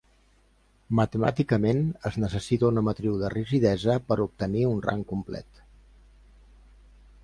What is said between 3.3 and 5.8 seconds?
rigidesa per obtenir un rang complet.